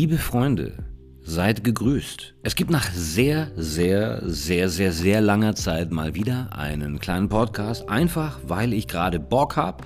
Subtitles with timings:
[0.00, 0.72] Liebe Freunde,
[1.20, 2.34] seid gegrüßt.
[2.42, 7.86] Es gibt nach sehr, sehr, sehr, sehr, sehr langer Zeit mal wieder einen kleinen Podcast,
[7.86, 9.84] einfach weil ich gerade Bock habe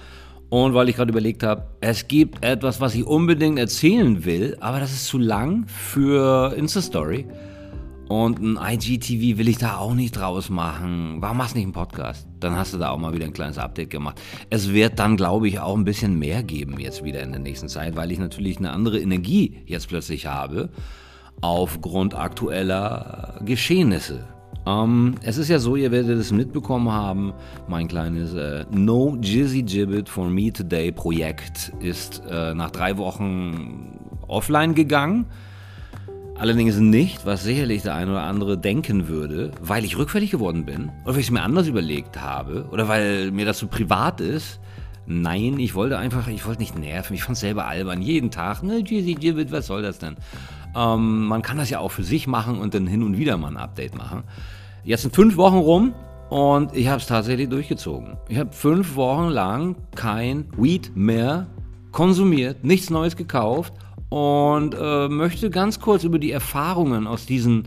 [0.51, 4.79] und weil ich gerade überlegt habe, es gibt etwas, was ich unbedingt erzählen will, aber
[4.79, 7.27] das ist zu lang für Insta-Story.
[8.09, 11.17] Und ein IGTV will ich da auch nicht draus machen.
[11.23, 12.29] Warum machst du nicht einen Podcast?
[12.45, 14.21] Dann hast du da auch mal wieder ein kleines Update gemacht.
[14.51, 17.69] Es wird dann, glaube ich, auch ein bisschen mehr geben jetzt wieder in der nächsten
[17.69, 20.69] Zeit, weil ich natürlich eine andere Energie jetzt plötzlich habe
[21.41, 24.25] aufgrund aktueller Geschehnisse.
[24.67, 27.33] Ähm, es ist ja so, ihr werdet es mitbekommen haben,
[27.69, 33.99] mein kleines äh, No Jizzy Gibbet for Me Today Projekt ist äh, nach drei Wochen
[34.27, 35.27] offline gegangen.
[36.37, 40.91] Allerdings nicht, was sicherlich der eine oder andere denken würde, weil ich rückfällig geworden bin
[41.05, 44.59] oder weil ich es mir anders überlegt habe oder weil mir das so privat ist.
[45.07, 47.15] Nein, ich wollte einfach, ich wollte nicht nerven.
[47.15, 48.03] Ich fand es selber albern.
[48.03, 48.83] Jeden Tag, ne,
[49.51, 50.17] was soll das denn?
[50.75, 53.49] Ähm, man kann das ja auch für sich machen und dann hin und wieder mal
[53.49, 54.25] ein Update machen.
[54.83, 55.95] Jetzt sind fünf Wochen rum
[56.31, 58.17] und ich habe es tatsächlich durchgezogen.
[58.29, 61.47] Ich habe fünf Wochen lang kein Weed mehr
[61.93, 63.73] konsumiert, nichts Neues gekauft
[64.15, 67.67] und äh, möchte ganz kurz über die Erfahrungen aus diesen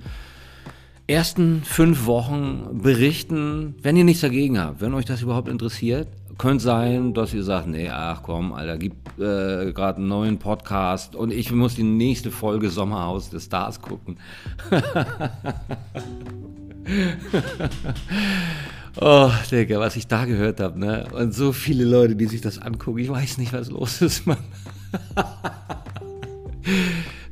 [1.06, 6.08] ersten fünf Wochen berichten, wenn ihr nichts dagegen habt, wenn euch das überhaupt interessiert.
[6.38, 11.18] Könnte sein, dass ihr sagt, nee, ach komm, Alter, gibt äh, gerade einen neuen Podcast
[11.18, 14.18] und ich muss die nächste Folge Sommerhaus des Stars gucken.
[19.02, 21.08] oh, Digga, was ich da gehört habe, ne?
[21.12, 24.38] Und so viele Leute, die sich das angucken, ich weiß nicht, was los ist, Mann.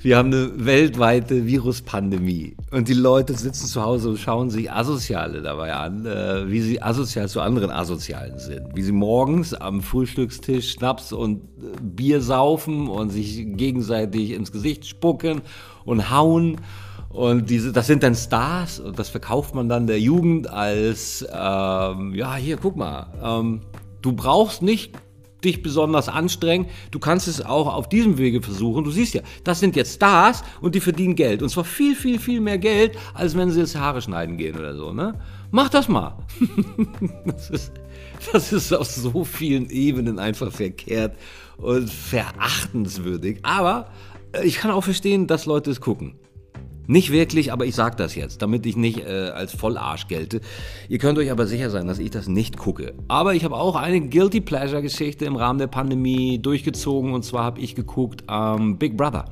[0.06, 5.42] Wir haben eine weltweite Viruspandemie und die Leute sitzen zu Hause und schauen sich Asoziale
[5.42, 8.75] dabei an, äh, wie sie asozial zu anderen Asozialen sind.
[8.75, 14.86] Wie sie morgens am Frühstückstisch Schnaps und äh, Bier saufen und sich gegenseitig ins Gesicht
[14.86, 15.42] spucken
[15.86, 16.62] und hauen.
[17.09, 22.13] Und diese, das sind dann Stars und das verkauft man dann der Jugend als, ähm,
[22.13, 23.62] ja, hier, guck mal, ähm,
[24.03, 24.91] du brauchst nicht
[25.45, 26.67] dich besonders anstrengen.
[26.91, 28.83] Du kannst es auch auf diesem Wege versuchen.
[28.83, 31.41] Du siehst ja, das sind jetzt Stars und die verdienen Geld.
[31.41, 34.75] Und zwar viel, viel, viel mehr Geld, als wenn sie jetzt Haare schneiden gehen oder
[34.75, 34.91] so.
[34.91, 35.13] Ne?
[35.51, 36.17] Mach das mal.
[37.25, 37.72] das, ist,
[38.33, 41.16] das ist auf so vielen Ebenen einfach verkehrt
[41.57, 43.39] und verachtenswürdig.
[43.44, 43.88] Aber
[44.33, 46.16] äh, ich kann auch verstehen, dass Leute es gucken.
[46.88, 50.41] Nicht wirklich, aber ich sage das jetzt, damit ich nicht äh, als Vollarsch gelte.
[50.90, 52.94] Ihr könnt euch aber sicher sein, dass ich das nicht gucke.
[53.07, 57.44] Aber ich habe auch eine Guilty Pleasure Geschichte im Rahmen der Pandemie durchgezogen und zwar
[57.44, 59.25] habe ich geguckt ähm, Big Brother.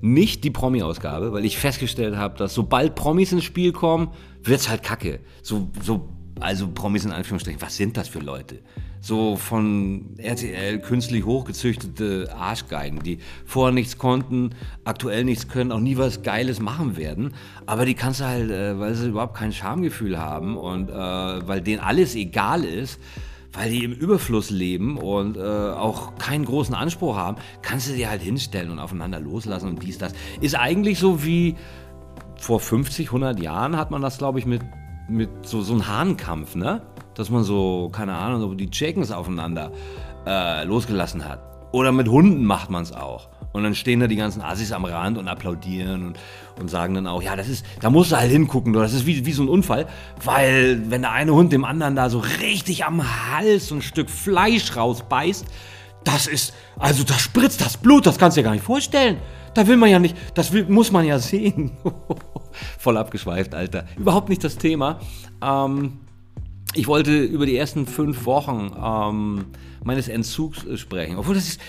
[0.00, 4.10] Nicht die Promi-Ausgabe, weil ich festgestellt habe, dass sobald Promis ins Spiel kommen,
[4.44, 5.18] wird es halt kacke.
[5.42, 6.08] So, so,
[6.40, 8.60] also Promis in Anführungsstrichen, was sind das für Leute?
[9.00, 14.50] so von RTL künstlich hochgezüchtete Arschgeigen, die vorher nichts konnten,
[14.84, 17.34] aktuell nichts können, auch nie was Geiles machen werden.
[17.66, 21.60] Aber die kannst du halt, äh, weil sie überhaupt kein Schamgefühl haben und äh, weil
[21.60, 23.00] denen alles egal ist,
[23.52, 28.06] weil die im Überfluss leben und äh, auch keinen großen Anspruch haben, kannst du sie
[28.06, 30.12] halt hinstellen und aufeinander loslassen und dies, das.
[30.40, 31.56] Ist eigentlich so wie
[32.36, 34.62] vor 50, 100 Jahren hat man das, glaube ich, mit,
[35.08, 36.82] mit so, so einem Hahnkampf, ne?
[37.14, 39.72] dass man so, keine Ahnung, so die Chickens aufeinander
[40.26, 41.40] äh, losgelassen hat.
[41.72, 43.28] Oder mit Hunden macht man es auch.
[43.52, 46.18] Und dann stehen da die ganzen Assis am Rand und applaudieren und,
[46.60, 49.26] und sagen dann auch, ja, das ist, da musst du halt hingucken, das ist wie,
[49.26, 49.86] wie so ein Unfall,
[50.22, 53.02] weil wenn der eine Hund dem anderen da so richtig am
[53.32, 55.46] Hals so ein Stück Fleisch rausbeißt,
[56.04, 59.18] das ist, also da spritzt das Blut, das kannst du dir gar nicht vorstellen.
[59.58, 61.72] Da will man ja nicht, das will, muss man ja sehen.
[62.78, 63.86] Voll abgeschweift, Alter.
[63.96, 65.00] Überhaupt nicht das Thema.
[65.42, 65.98] Ähm,
[66.74, 69.46] ich wollte über die ersten fünf Wochen ähm,
[69.82, 71.16] meines Entzugs äh, sprechen.
[71.16, 71.60] Obwohl das ist,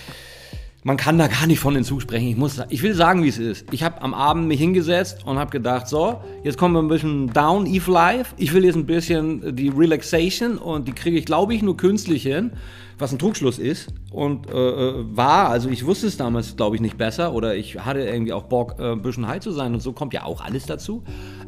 [0.84, 2.28] man kann da gar nicht von Entzug sprechen.
[2.28, 3.66] Ich, muss, ich will sagen, wie es ist.
[3.72, 7.34] Ich habe am Abend mich hingesetzt und habe gedacht, so, jetzt kommen wir ein bisschen
[7.34, 8.34] down, Eve Life.
[8.38, 12.24] Ich will jetzt ein bisschen die Relaxation und die kriege ich, glaube ich, nur künstlich
[12.24, 12.52] hin,
[12.98, 15.50] was ein Trugschluss ist und äh, äh, war.
[15.50, 18.76] Also ich wusste es damals, glaube ich, nicht besser oder ich hatte irgendwie auch Bock,
[18.80, 21.04] äh, ein bisschen high zu sein und so kommt ja auch alles dazu.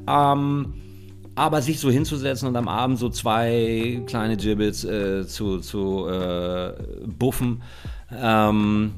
[0.07, 0.73] Ähm,
[1.35, 6.73] aber sich so hinzusetzen und am Abend so zwei kleine Gibbets äh, zu, zu äh,
[7.07, 7.61] buffen,
[8.13, 8.91] ähm,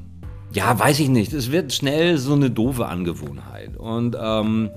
[0.54, 1.32] ja, weiß ich nicht.
[1.32, 3.76] Es wird schnell so eine doofe Angewohnheit.
[3.76, 4.70] Und ähm,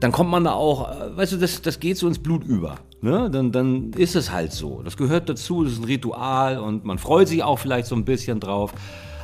[0.00, 2.76] dann kommt man da auch, äh, weißt du, das, das geht so ins Blut über.
[3.00, 3.30] Ne?
[3.30, 4.82] Dann, dann ist es halt so.
[4.82, 8.04] Das gehört dazu, das ist ein Ritual und man freut sich auch vielleicht so ein
[8.04, 8.72] bisschen drauf.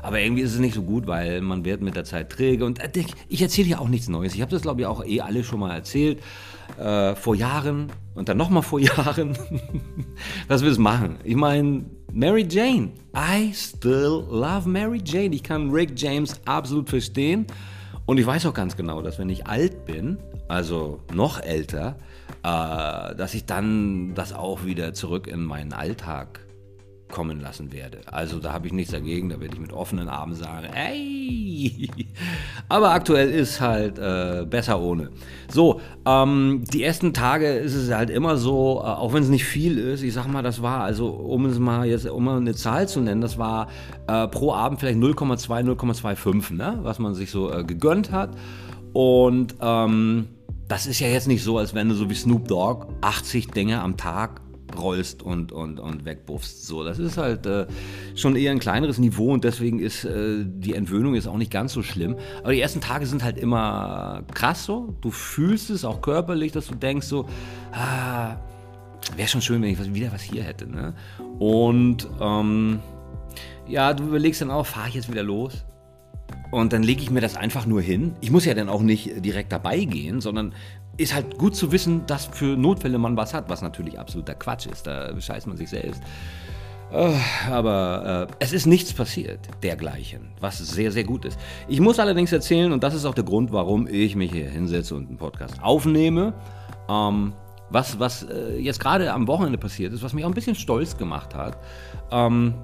[0.02, 2.64] Aber irgendwie ist es nicht so gut, weil man wird mit der Zeit träge.
[2.64, 4.34] Und äh, ich erzähle ja auch nichts Neues.
[4.34, 6.20] Ich habe das, glaube ich, auch eh alle schon mal erzählt.
[6.78, 9.36] Äh, vor Jahren und dann nochmal vor Jahren.
[10.48, 11.16] Was wir es machen?
[11.24, 12.90] Ich meine, Mary Jane.
[13.14, 15.34] I still love Mary Jane.
[15.34, 17.46] Ich kann Rick James absolut verstehen.
[18.06, 20.18] Und ich weiß auch ganz genau, dass wenn ich alt bin,
[20.48, 21.96] also noch älter,
[22.42, 26.40] äh, dass ich dann das auch wieder zurück in meinen Alltag
[27.10, 28.00] kommen lassen werde.
[28.06, 31.88] Also da habe ich nichts dagegen, da werde ich mit offenen Armen sagen, ey.
[32.68, 35.10] Aber aktuell ist halt äh, besser ohne.
[35.50, 39.44] So, ähm, die ersten Tage ist es halt immer so, äh, auch wenn es nicht
[39.44, 42.54] viel ist, ich sag mal, das war, also um es mal jetzt, um mal eine
[42.54, 43.68] Zahl zu nennen, das war
[44.06, 46.78] äh, pro Abend vielleicht 0,2, 0,25, ne?
[46.82, 48.30] was man sich so äh, gegönnt hat.
[48.92, 50.28] Und ähm,
[50.68, 53.80] das ist ja jetzt nicht so, als wenn du so wie Snoop Dogg 80 Dinge
[53.80, 54.40] am Tag
[54.78, 56.66] rollst und, und, und wegbuffst.
[56.66, 57.66] So, das ist halt äh,
[58.14, 61.72] schon eher ein kleineres Niveau und deswegen ist äh, die Entwöhnung ist auch nicht ganz
[61.72, 62.16] so schlimm.
[62.42, 64.94] Aber die ersten Tage sind halt immer krass so.
[65.00, 67.28] Du fühlst es auch körperlich, dass du denkst so,
[67.72, 68.36] ah,
[69.16, 70.66] wäre schon schön, wenn ich wieder was hier hätte.
[70.66, 70.94] Ne?
[71.38, 72.80] Und ähm,
[73.66, 75.64] ja, du überlegst dann auch, fahre ich jetzt wieder los?
[76.50, 78.14] Und dann lege ich mir das einfach nur hin.
[78.20, 80.52] Ich muss ja dann auch nicht direkt dabei gehen, sondern
[80.96, 84.66] ist halt gut zu wissen, dass für Notfälle man was hat, was natürlich absoluter Quatsch
[84.66, 84.86] ist.
[84.86, 86.02] Da bescheißt man sich selbst.
[86.92, 87.12] Äh,
[87.48, 91.38] aber äh, es ist nichts passiert, dergleichen, was sehr, sehr gut ist.
[91.68, 94.96] Ich muss allerdings erzählen, und das ist auch der Grund, warum ich mich hier hinsetze
[94.96, 96.34] und einen Podcast aufnehme,
[96.88, 97.32] ähm,
[97.70, 100.96] was, was äh, jetzt gerade am Wochenende passiert ist, was mich auch ein bisschen stolz
[100.96, 101.56] gemacht hat.
[102.10, 102.54] Ähm,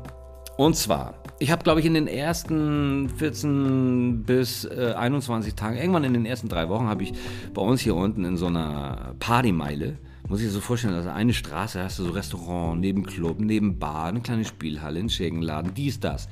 [0.56, 6.04] und zwar, ich habe, glaube ich, in den ersten 14 bis äh, 21 Tagen, irgendwann
[6.04, 7.12] in den ersten drei Wochen, habe ich
[7.52, 9.98] bei uns hier unten in so einer Partymeile,
[10.28, 14.06] muss ich so vorstellen, also eine Straße hast du so Restaurant, neben Club, neben Bar,
[14.06, 16.28] eine kleine Spielhalle, einen Schägenladen, dies, das.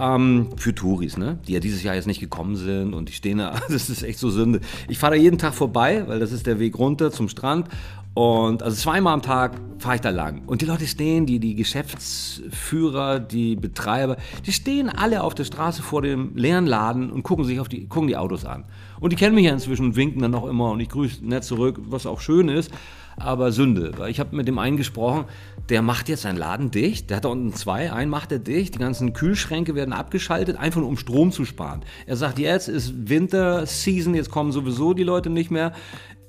[0.00, 1.38] Ähm, für Touris, ne?
[1.46, 4.18] die ja dieses Jahr jetzt nicht gekommen sind und die stehen da, das ist echt
[4.18, 4.60] so Sünde.
[4.88, 7.68] Ich fahre da jeden Tag vorbei, weil das ist der Weg runter zum Strand
[8.14, 10.42] und also zweimal am Tag fahre ich da lang.
[10.46, 15.82] Und die Leute stehen, die, die Geschäftsführer, die Betreiber, die stehen alle auf der Straße
[15.82, 18.64] vor dem leeren Laden und gucken sich auf die, gucken die Autos an.
[19.00, 21.42] Und die kennen mich ja inzwischen und winken dann auch immer und ich grüße nett
[21.42, 22.70] zurück, was auch schön ist.
[23.16, 25.24] Aber Sünde, weil ich habe mit dem einen gesprochen,
[25.68, 27.10] der macht jetzt seinen Laden dicht.
[27.10, 28.74] Der hat da unten zwei, einen macht er dicht.
[28.74, 31.82] Die ganzen Kühlschränke werden abgeschaltet, einfach nur um Strom zu sparen.
[32.06, 35.72] Er sagt, jetzt ist Winter-Season, jetzt kommen sowieso die Leute nicht mehr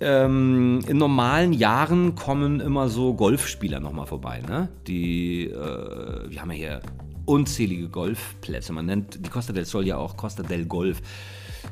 [0.01, 4.41] ähm, in normalen Jahren kommen immer so Golfspieler nochmal vorbei.
[4.47, 4.69] Ne?
[4.87, 6.81] Die, äh, wir haben ja hier
[7.25, 8.73] unzählige Golfplätze.
[8.73, 11.01] Man nennt die Costa del Sol ja auch Costa del Golf.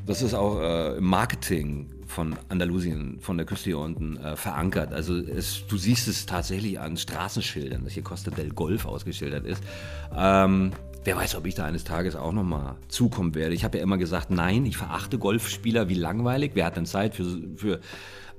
[0.05, 4.93] Das ist auch äh, im Marketing von Andalusien, von der Küste hier unten, äh, verankert.
[4.93, 9.63] Also es, du siehst es tatsächlich an Straßenschildern, dass hier Costa del Golf ausgeschildert ist.
[10.15, 10.71] Ähm,
[11.03, 13.55] wer weiß, ob ich da eines Tages auch nochmal zukommen werde.
[13.55, 16.51] Ich habe ja immer gesagt, nein, ich verachte Golfspieler wie langweilig.
[16.53, 17.25] Wer hat denn Zeit für,
[17.55, 17.79] für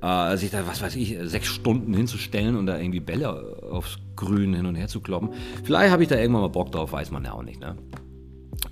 [0.01, 4.55] äh, sich da, was weiß ich, sechs Stunden hinzustellen und da irgendwie Bälle aufs Grün
[4.55, 5.31] hin und her zu kloppen?
[5.65, 7.77] Vielleicht habe ich da irgendwann mal Bock drauf, weiß man ja auch nicht, ne?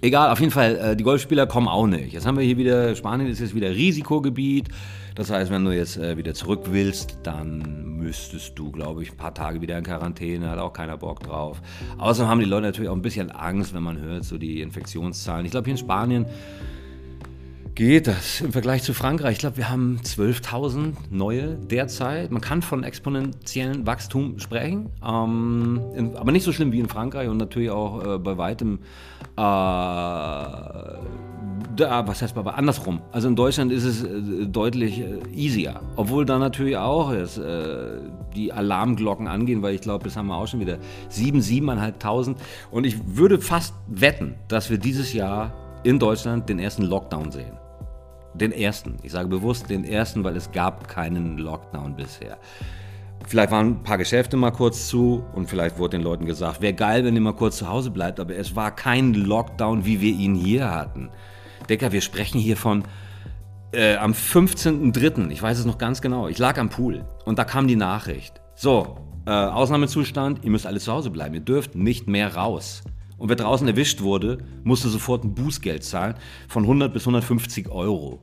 [0.04, 2.12] Egal, auf jeden Fall, äh, die Golfspieler kommen auch nicht.
[2.12, 4.66] Jetzt haben wir hier wieder, Spanien ist jetzt wieder Risikogebiet.
[5.14, 9.16] Das heißt, wenn du jetzt äh, wieder zurück willst, dann müsstest du, glaube ich, ein
[9.16, 11.62] paar Tage wieder in Quarantäne, hat auch keiner Bock drauf.
[11.98, 15.44] Außerdem haben die Leute natürlich auch ein bisschen Angst, wenn man hört, so die Infektionszahlen.
[15.46, 16.26] Ich glaube, hier in Spanien
[17.74, 19.32] geht das im Vergleich zu Frankreich.
[19.32, 22.30] Ich glaube, wir haben 12.000 neue derzeit.
[22.30, 27.28] Man kann von exponentiellem Wachstum sprechen, ähm, in, aber nicht so schlimm wie in Frankreich
[27.28, 28.80] und natürlich auch äh, bei weitem,
[29.36, 30.98] äh, da,
[31.76, 33.00] was heißt aber andersrum.
[33.12, 38.00] Also in Deutschland ist es äh, deutlich äh, easier, obwohl da natürlich auch jetzt, äh,
[38.36, 40.78] die Alarmglocken angehen, weil ich glaube, das haben wir auch schon wieder
[41.10, 42.36] 7.000, 7.500
[42.70, 45.52] und ich würde fast wetten, dass wir dieses Jahr
[45.84, 47.61] in Deutschland den ersten Lockdown sehen.
[48.34, 48.96] Den ersten.
[49.02, 52.38] Ich sage bewusst den ersten, weil es gab keinen Lockdown bisher.
[53.26, 56.74] Vielleicht waren ein paar Geschäfte mal kurz zu und vielleicht wurde den Leuten gesagt, wäre
[56.74, 60.12] geil, wenn ihr mal kurz zu Hause bleibt, aber es war kein Lockdown, wie wir
[60.12, 61.10] ihn hier hatten.
[61.68, 62.84] Decker, wir sprechen hier von
[63.72, 67.44] äh, am 15.03., ich weiß es noch ganz genau, ich lag am Pool und da
[67.44, 68.40] kam die Nachricht.
[68.54, 68.96] So,
[69.26, 72.82] äh, Ausnahmezustand, ihr müsst alle zu Hause bleiben, ihr dürft nicht mehr raus.
[73.22, 76.16] Und wer draußen erwischt wurde, musste sofort ein Bußgeld zahlen
[76.48, 78.18] von 100 bis 150 Euro.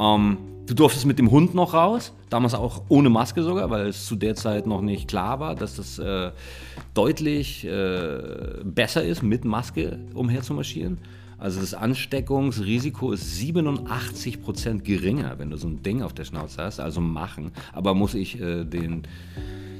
[0.00, 4.06] Ähm, du durftest mit dem Hund noch raus, damals auch ohne Maske sogar, weil es
[4.06, 6.30] zu der Zeit noch nicht klar war, dass das äh,
[6.94, 10.98] deutlich äh, besser ist, mit Maske umherzumarschieren.
[11.36, 16.78] Also das Ansteckungsrisiko ist 87% geringer, wenn du so ein Ding auf der Schnauze hast.
[16.78, 17.50] Also machen.
[17.72, 19.02] Aber muss ich äh, den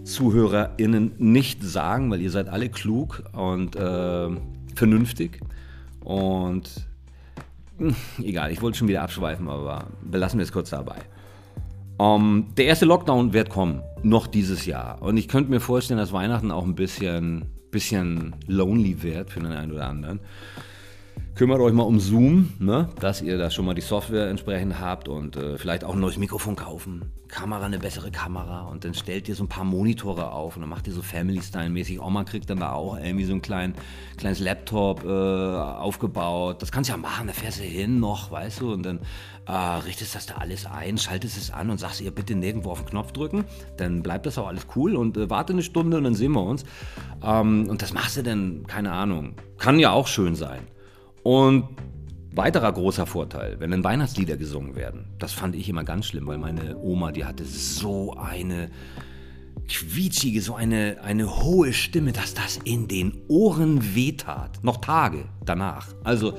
[0.05, 4.28] ZuhörerInnen nicht sagen, weil ihr seid alle klug und äh,
[4.75, 5.40] vernünftig.
[6.05, 6.71] Und
[7.78, 10.97] hm, egal, ich wollte schon wieder abschweifen, aber belassen wir es kurz dabei.
[11.99, 15.02] Um, ähm, der erste Lockdown wird kommen, noch dieses Jahr.
[15.02, 19.52] Und ich könnte mir vorstellen, dass Weihnachten auch ein bisschen, bisschen lonely wird für den
[19.52, 20.21] einen oder anderen.
[21.34, 22.88] Kümmert euch mal um Zoom, ne?
[23.00, 26.18] dass ihr da schon mal die Software entsprechend habt und äh, vielleicht auch ein neues
[26.18, 30.56] Mikrofon kaufen, Kamera, eine bessere Kamera und dann stellt ihr so ein paar Monitore auf
[30.56, 32.00] und dann macht ihr so Family-Style-mäßig.
[32.00, 33.75] Oma kriegt dann da auch irgendwie so ein klein,
[34.16, 36.62] kleines Laptop äh, aufgebaut.
[36.62, 39.00] Das kannst du ja machen, da fährst du hin noch, weißt du, und dann
[39.46, 42.80] äh, richtest das da alles ein, schaltest es an und sagst ihr bitte nirgendwo auf
[42.80, 43.44] den Knopf drücken,
[43.76, 46.42] dann bleibt das auch alles cool und äh, warte eine Stunde und dann sehen wir
[46.42, 46.64] uns.
[47.22, 50.60] Ähm, und das machst du dann, keine Ahnung, kann ja auch schön sein.
[51.28, 51.68] Und
[52.35, 56.38] weiterer großer Vorteil, wenn dann Weihnachtslieder gesungen werden, das fand ich immer ganz schlimm, weil
[56.38, 58.70] meine Oma, die hatte so eine
[59.68, 64.64] quietschige, so eine, eine hohe Stimme, dass das in den Ohren wehtat.
[64.64, 65.88] Noch Tage danach.
[66.02, 66.32] Also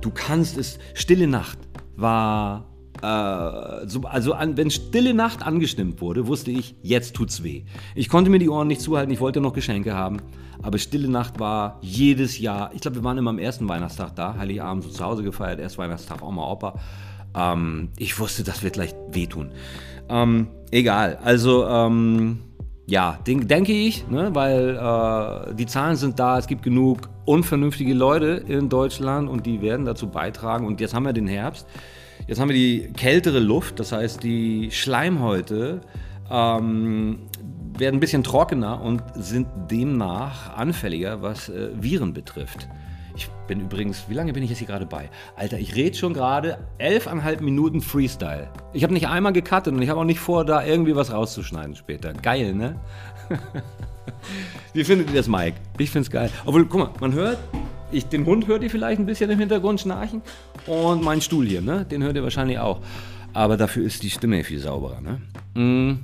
[0.00, 1.58] du kannst es, Stille Nacht
[1.96, 2.68] war
[3.02, 7.64] also an, wenn Stille Nacht angestimmt wurde, wusste ich, jetzt tut's weh.
[7.94, 10.18] Ich konnte mir die Ohren nicht zuhalten, ich wollte noch Geschenke haben,
[10.62, 14.36] aber Stille Nacht war jedes Jahr, ich glaube, wir waren immer am ersten Weihnachtstag da,
[14.38, 16.74] Heiligabend so zu Hause gefeiert, erst Weihnachtstag Oma, Opa.
[17.34, 19.50] Ähm, ich wusste, das wird gleich wehtun.
[20.08, 22.38] Ähm, egal, also ähm,
[22.86, 27.92] ja, den, denke ich, ne, weil äh, die Zahlen sind da, es gibt genug unvernünftige
[27.92, 30.66] Leute in Deutschland und die werden dazu beitragen.
[30.66, 31.66] Und jetzt haben wir den Herbst.
[32.26, 35.80] Jetzt haben wir die kältere Luft, das heißt, die Schleimhäute
[36.30, 37.20] ähm,
[37.78, 42.68] werden ein bisschen trockener und sind demnach anfälliger, was äh, Viren betrifft.
[43.16, 45.08] Ich bin übrigens, wie lange bin ich jetzt hier gerade bei?
[45.36, 48.48] Alter, ich rede schon gerade elfeinhalb Minuten Freestyle.
[48.74, 51.76] Ich habe nicht einmal gecuttet und ich habe auch nicht vor, da irgendwie was rauszuschneiden
[51.76, 52.12] später.
[52.12, 52.78] Geil, ne?
[54.74, 55.56] wie findet ihr das, Mike?
[55.78, 56.30] Ich finde es geil.
[56.44, 57.38] Obwohl, guck mal, man hört,
[57.90, 60.20] ich, den Hund hört ihr vielleicht ein bisschen im Hintergrund schnarchen.
[60.66, 61.84] Und meinen Stuhl hier, ne?
[61.84, 62.80] den hört ihr wahrscheinlich auch.
[63.32, 65.00] Aber dafür ist die Stimme viel sauberer.
[65.00, 65.20] Ne?
[65.60, 65.98] Mm.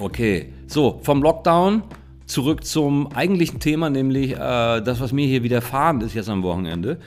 [0.00, 1.82] Okay, so, vom Lockdown
[2.26, 4.36] zurück zum eigentlichen Thema, nämlich äh,
[4.80, 6.98] das, was mir hier widerfahren ist jetzt am Wochenende.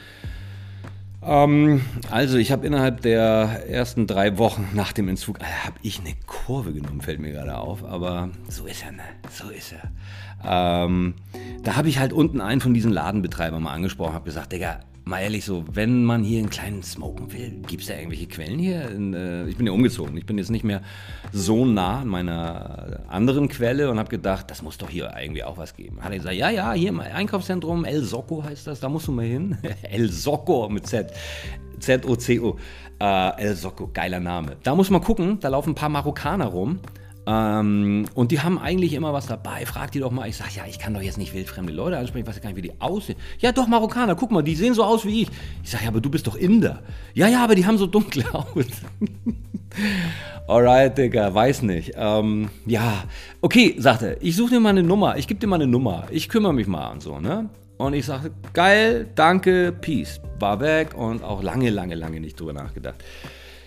[1.23, 1.81] Ähm,
[2.11, 6.13] also, ich habe innerhalb der ersten drei Wochen nach dem Entzug, äh, habe ich eine
[6.27, 9.03] Kurve genommen, fällt mir gerade auf, aber so ist er, ne?
[9.31, 10.85] So ist er.
[10.85, 11.15] Ähm,
[11.63, 15.19] da habe ich halt unten einen von diesen Ladenbetreibern mal angesprochen, habe gesagt, Digga, mal
[15.21, 18.89] ehrlich so, wenn man hier einen kleinen smoken will, gibt es da irgendwelche Quellen hier?
[18.89, 20.81] In, äh, ich bin ja umgezogen, ich bin jetzt nicht mehr
[21.31, 25.57] so nah an meiner anderen Quelle und habe gedacht, das muss doch hier irgendwie auch
[25.57, 26.03] was geben.
[26.03, 29.11] Hat er gesagt, ja, ja, hier im Einkaufszentrum, El Socco heißt das, da musst du
[29.11, 29.57] mal hin.
[29.83, 31.13] El Socco mit Z.
[31.79, 32.57] Z-O-C-O.
[32.99, 34.57] Äh, El Socco, geiler Name.
[34.63, 36.79] Da muss man gucken, da laufen ein paar Marokkaner rum.
[37.27, 39.65] Ähm, und die haben eigentlich immer was dabei.
[39.65, 40.29] Frag die doch mal.
[40.29, 42.23] Ich sage, ja, ich kann doch jetzt nicht wildfremde Leute ansprechen.
[42.23, 43.17] Ich weiß ja gar nicht, wie die aussehen.
[43.39, 44.15] Ja, doch, Marokkaner.
[44.15, 45.29] Guck mal, die sehen so aus wie ich.
[45.63, 46.83] Ich sage, ja, aber du bist doch Inder.
[47.13, 48.67] Ja, ja, aber die haben so dunkle Haut.
[50.47, 51.93] Alright, Digga, weiß nicht.
[51.95, 53.03] Ähm, ja,
[53.41, 54.21] okay, sagt er.
[54.21, 55.17] Ich suche dir mal eine Nummer.
[55.17, 56.05] Ich gebe dir mal eine Nummer.
[56.11, 57.49] Ich kümmere mich mal und so, ne?
[57.77, 60.21] Und ich sagte, geil, danke, peace.
[60.39, 63.03] War weg und auch lange, lange, lange nicht drüber nachgedacht.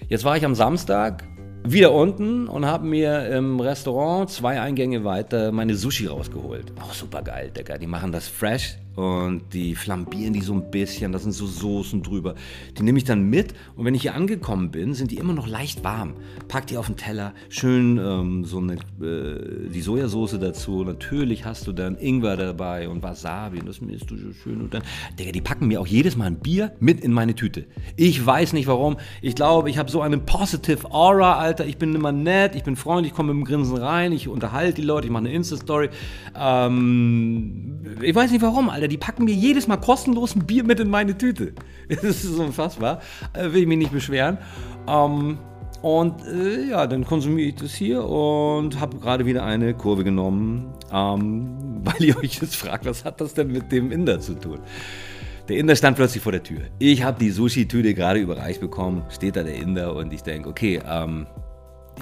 [0.09, 1.25] Jetzt war ich am Samstag
[1.65, 6.73] wieder unten und habe mir im Restaurant zwei Eingänge weiter meine Sushi rausgeholt.
[6.81, 7.79] Auch super geil, Digga.
[7.79, 12.03] Die machen das fresh und die flambieren die so ein bisschen, da sind so Soßen
[12.03, 12.35] drüber.
[12.77, 15.47] Die nehme ich dann mit und wenn ich hier angekommen bin, sind die immer noch
[15.47, 16.15] leicht warm.
[16.49, 20.83] Pack die auf den Teller, schön ähm, so eine, äh, die Sojasauce dazu.
[20.83, 24.61] Natürlich hast du dann Ingwer dabei und Wasabi und das misst du so schön.
[24.61, 24.83] Und dann,
[25.17, 27.67] Digga, die packen mir auch jedes Mal ein Bier mit in meine Tüte.
[27.95, 28.97] Ich weiß nicht warum.
[29.23, 31.67] Ich glaube, ich habe so eine positive Aura, Alter.
[31.67, 34.81] Ich bin immer nett, ich bin freundlich, ich komme mit dem Grinsen rein, ich unterhalte
[34.81, 35.91] die Leute, ich mache eine Insta-Story.
[36.37, 40.81] Ähm, ich weiß nicht warum, Alter die packen mir jedes Mal kostenlos ein Bier mit
[40.81, 41.53] in meine Tüte.
[41.89, 43.01] Das ist unfassbar.
[43.33, 44.39] Äh, will ich mich nicht beschweren.
[44.87, 45.39] Ähm,
[45.81, 50.73] und äh, ja, dann konsumiere ich das hier und habe gerade wieder eine Kurve genommen,
[50.93, 54.59] ähm, weil ihr euch jetzt fragt, was hat das denn mit dem Inder zu tun?
[55.49, 56.61] Der Inder stand plötzlich vor der Tür.
[56.79, 60.81] Ich habe die Sushi-Tüte gerade überreicht bekommen, steht da der Inder und ich denke, okay,
[60.87, 61.27] ähm,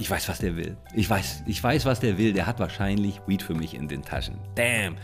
[0.00, 0.76] ich weiß, was der will.
[0.94, 2.32] Ich weiß, ich weiß, was der will.
[2.32, 4.36] Der hat wahrscheinlich Weed für mich in den Taschen.
[4.54, 4.96] Damn.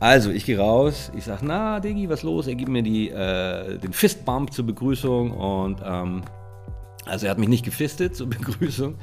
[0.00, 2.46] Also, ich gehe raus, ich sage, na, Diggi, was los?
[2.46, 6.22] Er gibt mir die, äh, den Fistbump zur Begrüßung und ähm,
[7.06, 8.96] also er hat mich nicht gefistet zur Begrüßung.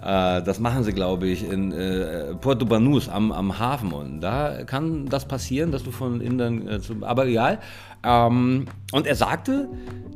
[0.00, 3.92] Äh, das machen sie, glaube ich, in äh, Puerto Banús am, am Hafen.
[3.92, 6.94] Und da kann das passieren, dass du von Indern äh, zu.
[7.02, 7.58] Aber egal.
[8.04, 9.68] Ähm, und er sagte,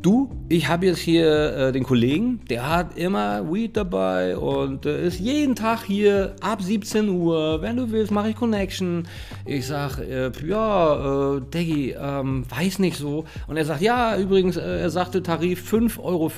[0.03, 5.05] du, ich habe jetzt hier äh, den Kollegen, der hat immer Weed dabei und äh,
[5.05, 7.61] ist jeden Tag hier ab 17 Uhr.
[7.61, 9.09] Wenn du willst, mache ich Connection.
[9.45, 13.25] Ich sag, ja, äh, Deggy, ähm, weiß nicht so.
[13.49, 16.31] Und er sagt, ja, übrigens, er sagte Tarif 5,50 Euro.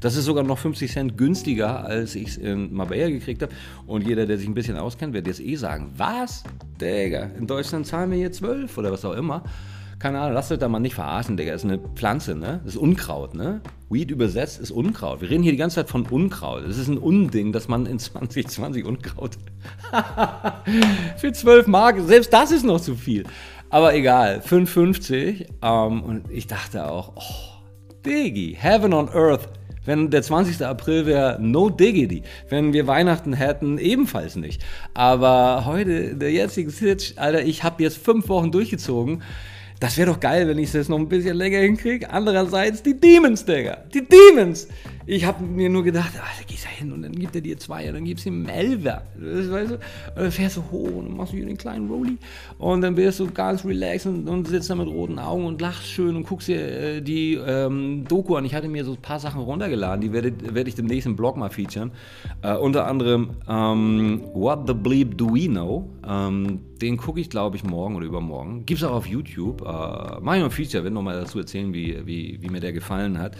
[0.00, 3.52] Das ist sogar noch 50 Cent günstiger, als ich es in Marbella gekriegt habe.
[3.86, 6.44] Und jeder, der sich ein bisschen auskennt, wird jetzt eh sagen, was?
[6.80, 9.42] Digga, in Deutschland zahlen wir hier 12 oder was auch immer.
[9.98, 11.52] Keine Ahnung, lasst euch da mal nicht verarschen, Digga.
[11.52, 12.60] Das ist eine Pflanze, ne?
[12.62, 13.62] Das ist Unkraut, ne?
[13.88, 15.22] Weed übersetzt ist Unkraut.
[15.22, 16.64] Wir reden hier die ganze Zeit von Unkraut.
[16.66, 19.38] Das ist ein Unding, dass man in 2020 Unkraut
[21.16, 23.24] für 12 Mark, selbst das ist noch zu viel.
[23.70, 25.46] Aber egal, 5,50.
[25.62, 29.48] Ähm, und ich dachte auch, oh, Diggi, Heaven on Earth.
[29.86, 30.66] Wenn der 20.
[30.66, 32.22] April wäre, no diggity.
[32.48, 34.62] Wenn wir Weihnachten hätten, ebenfalls nicht.
[34.92, 39.22] Aber heute, der jetzige Sitch, Alter, ich habe jetzt fünf Wochen durchgezogen.
[39.78, 42.10] Das wäre doch geil, wenn ich es noch ein bisschen länger hinkriege.
[42.10, 43.78] Andererseits die Demons, Digga.
[43.92, 44.68] Die Demons.
[45.08, 47.56] Ich habe mir nur gedacht, ah, da gehst du hin und dann gibt er dir
[47.58, 49.02] zwei und dann gibst du ihm Elfer.
[49.14, 49.74] Weißt du?
[49.74, 49.80] Und
[50.16, 52.18] dann fährst du hoch und machst du hier den kleinen Rolli
[52.58, 55.86] und dann bist du ganz relaxed und, und sitzt da mit roten Augen und lachst
[55.86, 58.44] schön und guckst dir äh, die ähm, Doku an.
[58.44, 61.36] Ich hatte mir so ein paar Sachen runtergeladen, die werde, werde ich demnächst im Blog
[61.36, 61.92] mal featuren.
[62.42, 65.88] Äh, unter anderem ähm, What the Bleep Do We Know?
[66.04, 68.66] Ähm, den gucke ich, glaube ich, morgen oder übermorgen.
[68.66, 69.62] Gibt es auch auf YouTube.
[69.62, 72.72] Äh, mach ich mal ein Feature, werde nochmal dazu erzählen, wie, wie, wie mir der
[72.72, 73.36] gefallen hat.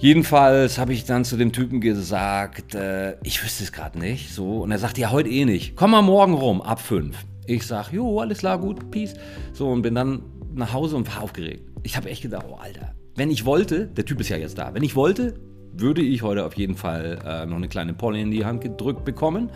[0.00, 4.32] Jedenfalls habe ich dann zu dem Typen gesagt, äh, ich wüsste es gerade nicht.
[4.32, 5.74] So, und er sagt, ja, heute eh nicht.
[5.74, 7.16] Komm mal morgen rum, ab fünf.
[7.46, 9.14] Ich sage, jo, alles klar, gut, peace.
[9.52, 10.22] So, und bin dann
[10.54, 11.62] nach Hause und war aufgeregt.
[11.82, 14.72] Ich habe echt gedacht, oh, Alter, wenn ich wollte, der Typ ist ja jetzt da,
[14.72, 15.34] wenn ich wollte,
[15.72, 19.04] würde ich heute auf jeden Fall äh, noch eine kleine Polly in die Hand gedrückt
[19.04, 19.50] bekommen.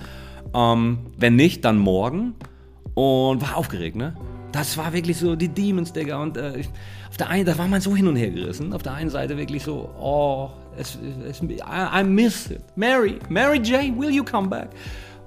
[0.54, 2.34] Ähm, wenn nicht, dann morgen.
[2.94, 4.16] Und war aufgeregt, ne?
[4.52, 6.22] Das war wirklich so die Demons, Digga.
[6.22, 6.62] Und äh,
[7.08, 8.72] auf der einen, da war man so hin und her gerissen.
[8.72, 12.62] Auf der einen Seite wirklich so, oh, es, es, I, I miss it.
[12.76, 14.68] Mary, Mary J, will you come back?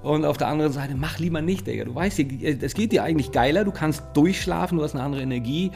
[0.02, 1.84] Und auf der anderen Seite, mach lieber nicht, Digga.
[1.84, 5.72] Du weißt, es geht dir eigentlich geiler, du kannst durchschlafen, du hast eine andere Energie.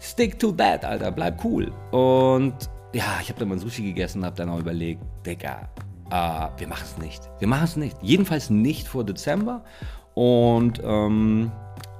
[0.00, 1.72] Stick to that, Alter, bleib cool.
[1.90, 2.54] Und
[2.92, 5.68] ja, ich habe dann mal Sushi gegessen habe dann auch überlegt, Digga,
[6.06, 7.22] uh, wir machen es nicht.
[7.38, 7.96] Wir machen es nicht.
[8.02, 9.64] Jedenfalls nicht vor Dezember.
[10.14, 11.52] Und ähm,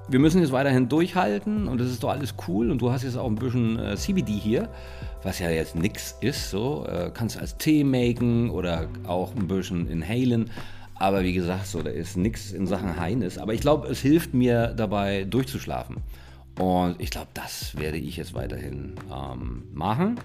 [0.08, 3.16] wir müssen jetzt weiterhin durchhalten und das ist doch alles cool und du hast jetzt
[3.16, 4.68] auch ein bisschen äh, CBD hier,
[5.22, 9.88] was ja jetzt nichts ist, so äh, kannst als Tee machen oder auch ein bisschen
[9.88, 10.50] inhalen,
[10.94, 14.34] aber wie gesagt, so da ist nichts in Sachen Heines, aber ich glaube, es hilft
[14.34, 15.98] mir dabei durchzuschlafen
[16.58, 20.18] und ich glaube, das werde ich jetzt weiterhin ähm, machen.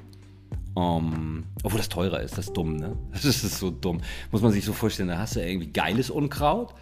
[0.75, 2.97] Um, obwohl das teurer ist, das ist dumm, ne?
[3.11, 4.01] Das ist so dumm.
[4.31, 6.73] Muss man sich so vorstellen, da hast du irgendwie geiles Unkraut,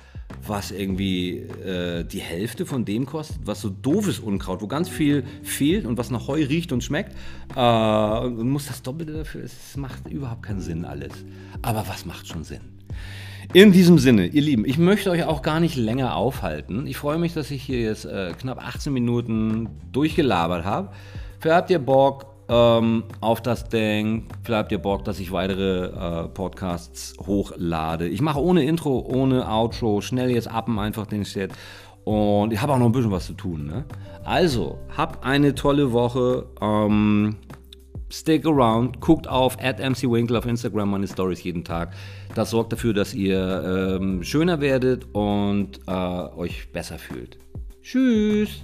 [0.45, 5.23] was irgendwie äh, die Hälfte von dem kostet, was so doofes Unkraut, wo ganz viel
[5.43, 7.15] fehlt und was nach Heu riecht und schmeckt.
[7.55, 11.13] Äh, und muss das Doppelte dafür, es macht überhaupt keinen Sinn alles.
[11.61, 12.61] Aber was macht schon Sinn?
[13.53, 16.87] In diesem Sinne, ihr Lieben, ich möchte euch auch gar nicht länger aufhalten.
[16.87, 20.89] Ich freue mich, dass ich hier jetzt äh, knapp 18 Minuten durchgelabert habe.
[21.39, 24.27] Für habt ihr Bock, ähm, auf das Ding.
[24.47, 28.07] Habt ihr Bock, dass ich weitere äh, Podcasts hochlade.
[28.07, 31.51] Ich mache ohne Intro, ohne Outro, schnell jetzt appen einfach den Shit.
[32.03, 33.65] Und ich habe auch noch ein bisschen was zu tun.
[33.67, 33.85] Ne?
[34.23, 36.45] Also, habt eine tolle Woche.
[36.59, 37.37] Ähm,
[38.09, 41.93] stick around, guckt auf mcwinkle auf Instagram meine Stories jeden Tag.
[42.35, 47.37] Das sorgt dafür, dass ihr ähm, schöner werdet und äh, euch besser fühlt.
[47.81, 48.63] Tschüss!